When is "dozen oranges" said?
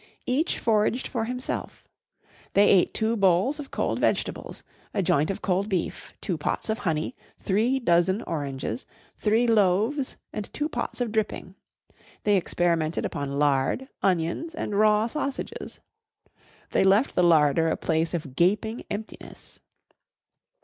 7.79-8.87